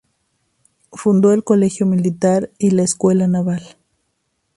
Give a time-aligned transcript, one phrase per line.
[0.91, 3.77] Fundó el Colegio Militar y la Escuela Naval.